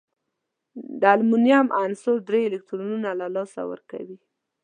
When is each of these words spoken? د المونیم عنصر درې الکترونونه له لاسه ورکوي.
د 1.01 1.03
المونیم 1.15 1.67
عنصر 1.83 2.15
درې 2.29 2.41
الکترونونه 2.49 3.09
له 3.19 3.27
لاسه 3.35 3.61
ورکوي. 3.71 4.17